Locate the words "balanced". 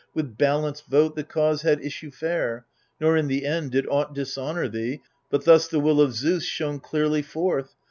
0.35-0.87